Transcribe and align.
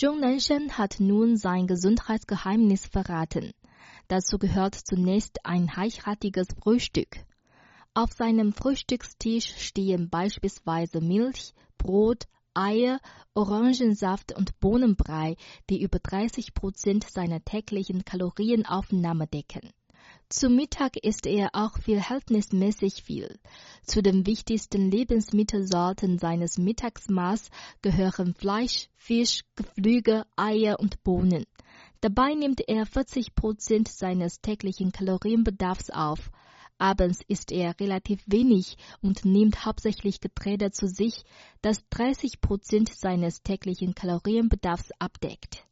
Zhong 0.00 0.20
Nanshan 0.20 0.78
hat 0.78 1.00
nun 1.00 1.36
sein 1.36 1.66
Gesundheitsgeheimnis 1.66 2.86
verraten. 2.86 3.50
Dazu 4.06 4.38
gehört 4.38 4.76
zunächst 4.76 5.44
ein 5.44 5.68
reichhaltiges 5.68 6.46
Frühstück. 6.62 7.16
Auf 7.94 8.12
seinem 8.12 8.52
Frühstückstisch 8.52 9.56
stehen 9.58 10.08
beispielsweise 10.08 11.00
Milch, 11.00 11.52
Brot, 11.78 12.28
Eier, 12.54 13.00
Orangensaft 13.34 14.36
und 14.38 14.60
Bohnenbrei, 14.60 15.34
die 15.68 15.82
über 15.82 15.98
30 15.98 16.54
Prozent 16.54 17.02
seiner 17.10 17.44
täglichen 17.44 18.04
Kalorienaufnahme 18.04 19.26
decken. 19.26 19.72
Zum 20.30 20.56
Mittag 20.56 20.98
isst 20.98 21.26
er 21.26 21.48
auch 21.54 21.78
verhältnismäßig 21.78 23.02
viel. 23.02 23.38
Zu 23.82 24.02
den 24.02 24.26
wichtigsten 24.26 24.90
Lebensmittelsorten 24.90 26.18
seines 26.18 26.58
Mittagsmaß 26.58 27.48
gehören 27.80 28.34
Fleisch, 28.34 28.90
Fisch, 28.94 29.44
Geflügel, 29.56 30.26
Eier 30.36 30.80
und 30.80 31.02
Bohnen. 31.02 31.46
Dabei 32.02 32.34
nimmt 32.34 32.60
er 32.68 32.84
40 32.84 33.34
Prozent 33.34 33.88
seines 33.88 34.42
täglichen 34.42 34.92
Kalorienbedarfs 34.92 35.88
auf. 35.88 36.30
Abends 36.76 37.22
isst 37.26 37.50
er 37.50 37.80
relativ 37.80 38.22
wenig 38.26 38.76
und 39.00 39.24
nimmt 39.24 39.64
hauptsächlich 39.64 40.20
Getreide 40.20 40.72
zu 40.72 40.88
sich, 40.88 41.24
das 41.62 41.88
30 41.88 42.42
Prozent 42.42 42.90
seines 42.94 43.42
täglichen 43.42 43.94
Kalorienbedarfs 43.94 44.90
abdeckt. 44.98 45.64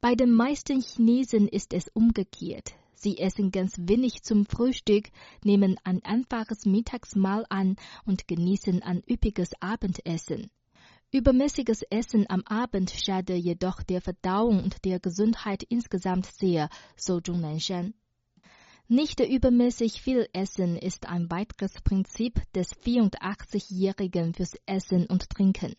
Bei 0.00 0.14
den 0.14 0.32
meisten 0.32 0.80
Chinesen 0.80 1.48
ist 1.48 1.74
es 1.74 1.88
umgekehrt. 1.88 2.72
Sie 3.02 3.16
essen 3.16 3.50
ganz 3.50 3.76
wenig 3.78 4.24
zum 4.24 4.44
Frühstück, 4.44 5.08
nehmen 5.42 5.78
ein 5.84 6.04
einfaches 6.04 6.66
Mittagsmahl 6.66 7.46
an 7.48 7.76
und 8.04 8.28
genießen 8.28 8.82
ein 8.82 9.02
üppiges 9.10 9.52
Abendessen. 9.58 10.50
Übermäßiges 11.10 11.80
Essen 11.88 12.26
am 12.28 12.42
Abend 12.44 12.90
schade 12.90 13.36
jedoch 13.36 13.82
der 13.82 14.02
Verdauung 14.02 14.62
und 14.62 14.84
der 14.84 15.00
Gesundheit 15.00 15.62
insgesamt 15.62 16.26
sehr, 16.26 16.68
so 16.94 17.22
Zhong 17.22 17.40
Nanshan. 17.40 17.94
Nicht 18.86 19.20
übermäßig 19.20 20.02
viel 20.02 20.28
Essen 20.34 20.76
ist 20.76 21.08
ein 21.08 21.30
weiteres 21.30 21.80
Prinzip 21.80 22.42
des 22.52 22.74
84-Jährigen 22.82 24.34
fürs 24.34 24.56
Essen 24.66 25.06
und 25.06 25.30
Trinken. 25.30 25.74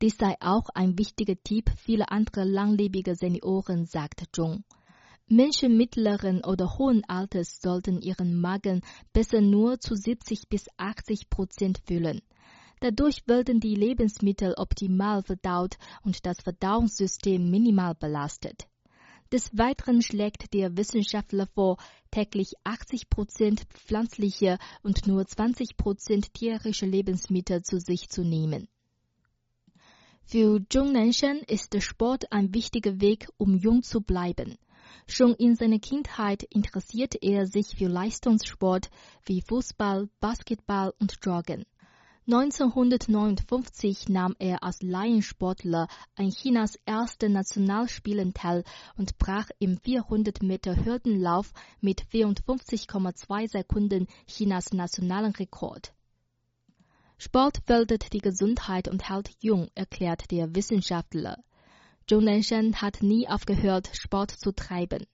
Dies 0.00 0.16
sei 0.16 0.34
auch 0.40 0.70
ein 0.70 0.98
wichtiger 0.98 1.36
Tipp 1.36 1.70
vieler 1.76 2.10
anderer 2.10 2.46
langlebiger 2.46 3.14
Senioren, 3.14 3.84
sagt 3.84 4.24
Zhong. 4.32 4.64
Menschen 5.28 5.76
mittleren 5.76 6.44
oder 6.44 6.78
hohen 6.78 7.02
Alters 7.08 7.60
sollten 7.60 8.00
ihren 8.00 8.40
Magen 8.40 8.82
besser 9.12 9.40
nur 9.40 9.80
zu 9.80 9.96
70 9.96 10.48
bis 10.48 10.66
80 10.76 11.28
Prozent 11.30 11.80
füllen. 11.84 12.22
Dadurch 12.78 13.26
werden 13.26 13.58
die 13.58 13.74
Lebensmittel 13.74 14.54
optimal 14.56 15.24
verdaut 15.24 15.78
und 16.04 16.24
das 16.26 16.40
Verdauungssystem 16.42 17.50
minimal 17.50 17.96
belastet. 17.96 18.68
Des 19.32 19.50
Weiteren 19.58 20.00
schlägt 20.00 20.54
der 20.54 20.76
Wissenschaftler 20.76 21.48
vor, 21.48 21.78
täglich 22.12 22.52
80 22.62 23.10
Prozent 23.10 23.64
pflanzliche 23.70 24.58
und 24.84 25.08
nur 25.08 25.26
20 25.26 25.76
Prozent 25.76 26.34
tierische 26.34 26.86
Lebensmittel 26.86 27.62
zu 27.62 27.80
sich 27.80 28.08
zu 28.10 28.22
nehmen. 28.22 28.68
Für 30.22 30.60
Zhong 30.68 30.92
Nanshan 30.92 31.38
ist 31.38 31.72
der 31.72 31.80
Sport 31.80 32.30
ein 32.30 32.54
wichtiger 32.54 33.00
Weg, 33.00 33.28
um 33.38 33.56
jung 33.56 33.82
zu 33.82 34.00
bleiben. 34.00 34.56
Schon 35.06 35.34
in 35.34 35.56
seiner 35.56 35.78
Kindheit 35.78 36.42
interessierte 36.42 37.18
er 37.20 37.46
sich 37.46 37.76
für 37.76 37.88
Leistungssport 37.88 38.90
wie 39.24 39.42
Fußball, 39.42 40.08
Basketball 40.20 40.92
und 40.98 41.18
Joggen. 41.22 41.64
1959 42.28 44.08
nahm 44.08 44.34
er 44.40 44.64
als 44.64 44.82
Laiensportler 44.82 45.86
an 46.16 46.30
Chinas 46.30 46.76
ersten 46.84 47.32
Nationalspielen 47.32 48.34
teil 48.34 48.64
und 48.96 49.16
brach 49.18 49.48
im 49.60 49.78
400 49.78 50.42
Meter 50.42 50.84
Hürdenlauf 50.84 51.52
mit 51.80 52.02
54,2 52.02 53.48
Sekunden 53.48 54.08
Chinas 54.26 54.72
nationalen 54.72 55.36
Rekord. 55.36 55.94
Sport 57.16 57.60
fördert 57.64 58.12
die 58.12 58.18
Gesundheit 58.18 58.88
und 58.88 59.08
hält 59.08 59.30
jung, 59.38 59.68
erklärt 59.76 60.30
der 60.32 60.52
Wissenschaftler. 60.56 61.38
Zhong 62.08 62.22
Nanshan 62.22 62.80
hat 62.80 63.02
nie 63.02 63.26
aufgehört, 63.26 63.90
Sport 63.92 64.30
zu 64.30 64.52
treiben. 64.52 65.06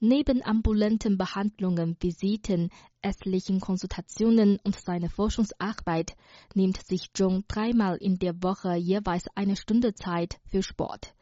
Neben 0.00 0.42
ambulanten 0.42 1.18
Behandlungen, 1.18 1.98
Visiten, 2.00 2.70
ärztlichen 3.02 3.60
Konsultationen 3.60 4.58
und 4.64 4.74
seiner 4.74 5.10
Forschungsarbeit 5.10 6.16
nimmt 6.54 6.82
sich 6.82 7.12
Zhong 7.12 7.44
dreimal 7.46 7.98
in 7.98 8.18
der 8.18 8.42
Woche 8.42 8.74
jeweils 8.76 9.26
eine 9.34 9.54
Stunde 9.54 9.92
Zeit 9.92 10.40
für 10.46 10.62
Sport. 10.62 11.14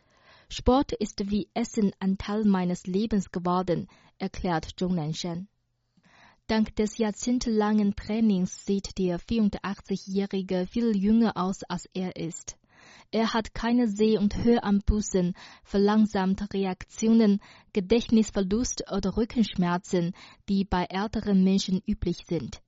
Sport 0.48 0.92
ist 0.92 1.28
wie 1.32 1.48
Essen 1.52 1.90
ein 1.98 2.16
Teil 2.16 2.44
meines 2.44 2.86
Lebens 2.86 3.32
geworden, 3.32 3.88
erklärt 4.18 4.68
Zhong 4.78 4.94
Nanshan. 4.94 5.48
Dank 6.46 6.76
des 6.76 6.98
jahrzehntelangen 6.98 7.96
Trainings 7.96 8.64
sieht 8.64 8.98
der 8.98 9.18
84-Jährige 9.18 10.68
viel 10.68 10.96
jünger 10.96 11.36
aus, 11.36 11.64
als 11.64 11.88
er 11.92 12.14
ist. 12.14 12.56
Er 13.10 13.34
hat 13.34 13.54
keine 13.54 13.88
Seh- 13.88 14.18
und 14.18 14.42
Höranbußen, 14.42 15.34
verlangsamte 15.64 16.46
Reaktionen, 16.52 17.40
Gedächtnisverlust 17.72 18.84
oder 18.90 19.16
Rückenschmerzen, 19.16 20.12
die 20.48 20.64
bei 20.64 20.84
älteren 20.84 21.44
Menschen 21.44 21.82
üblich 21.86 22.24
sind. 22.26 22.62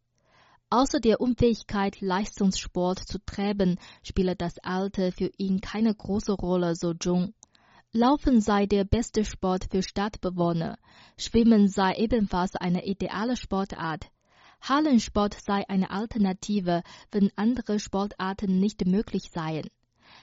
Außer 0.71 1.01
der 1.01 1.21
Unfähigkeit, 1.21 2.01
Leistungssport 2.01 2.99
zu 2.99 3.19
treiben, 3.25 3.79
spiele 4.03 4.35
das 4.35 4.59
Alter 4.59 5.13
für 5.13 5.31
ihn 5.39 5.61
keine 5.61 5.95
große 5.95 6.33
Rolle, 6.33 6.75
so 6.75 6.95
Zhong. 6.95 7.33
Laufen 7.93 8.41
sei 8.41 8.67
der 8.67 8.85
beste 8.85 9.25
Sport 9.25 9.69
für 9.71 9.83
Stadtbewohner. 9.83 10.79
Schwimmen 11.17 11.69
sei 11.69 11.95
ebenfalls 11.95 12.57
eine 12.57 12.85
ideale 12.87 13.37
Sportart. 13.37 14.11
Hallensport 14.61 15.35
sei 15.41 15.63
eine 15.69 15.91
Alternative, 15.91 16.83
wenn 17.13 17.31
andere 17.37 17.79
Sportarten 17.79 18.59
nicht 18.59 18.85
möglich 18.85 19.31
seien. 19.31 19.69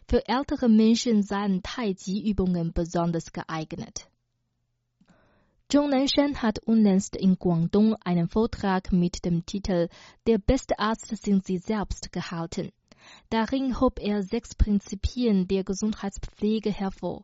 Für 0.08 0.28
ältere 0.28 0.70
Menschen 0.70 1.24
seien 1.24 1.62
Tai-Chi-Übungen 1.64 2.74
besonders 2.74 3.32
geeignet. 3.32 4.10
Zhong 5.70 5.90
Nanshan 5.90 6.42
hat 6.42 6.60
unlängst 6.60 7.16
in 7.16 7.38
Guangdong 7.38 7.96
einen 8.04 8.28
Vortrag 8.28 8.92
mit 8.92 9.24
dem 9.24 9.46
Titel 9.46 9.88
Der 10.28 10.38
beste 10.38 10.78
Arzt 10.80 11.16
sind 11.16 11.46
Sie 11.46 11.60
selbst 11.60 12.12
gehalten. 12.12 12.72
Darin 13.30 13.80
hob 13.80 14.00
er 14.00 14.22
sechs 14.22 14.54
Prinzipien 14.54 15.48
der 15.48 15.64
Gesundheitspflege 15.64 16.72
hervor. 16.72 17.24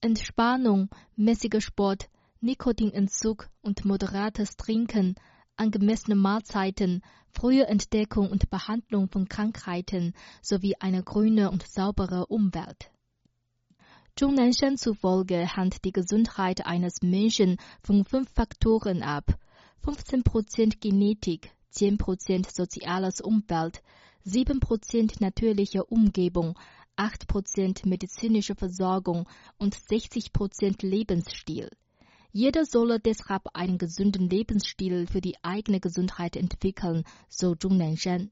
Entspannung, 0.00 0.88
mäßiger 1.14 1.60
Sport, 1.60 2.08
Nikotinentzug 2.40 3.48
und 3.62 3.84
moderates 3.84 4.56
Trinken 4.56 5.14
angemessene 5.56 6.16
Mahlzeiten, 6.16 7.02
frühe 7.30 7.66
Entdeckung 7.66 8.30
und 8.30 8.50
Behandlung 8.50 9.08
von 9.08 9.28
Krankheiten 9.28 10.14
sowie 10.42 10.74
eine 10.80 11.02
grüne 11.02 11.50
und 11.50 11.66
saubere 11.66 12.26
Umwelt. 12.26 12.90
Zhong 14.18 14.34
Nanshan 14.34 14.78
zufolge 14.78 15.46
hängt 15.56 15.84
die 15.84 15.92
Gesundheit 15.92 16.64
eines 16.64 17.02
Menschen 17.02 17.58
von 17.82 18.04
fünf 18.04 18.30
Faktoren 18.32 19.02
ab. 19.02 19.38
15% 19.84 20.80
Genetik, 20.80 21.50
10% 21.74 22.50
soziales 22.50 23.20
Umwelt, 23.20 23.82
7% 24.24 25.16
natürliche 25.20 25.84
Umgebung, 25.84 26.58
8% 26.96 27.86
medizinische 27.86 28.54
Versorgung 28.54 29.28
und 29.58 29.76
60% 29.76 30.86
Lebensstil. 30.86 31.68
Jeder 32.32 32.64
solle 32.64 33.00
deshalb 33.00 33.48
einen 33.54 33.78
gesunden 33.78 34.28
Lebensstil 34.28 35.06
für 35.06 35.20
die 35.20 35.36
eigene 35.42 35.80
Gesundheit 35.80 36.36
entwickeln, 36.36 37.04
so 37.28 37.54
Zhong 37.54 37.76
Nanshan. 37.76 38.30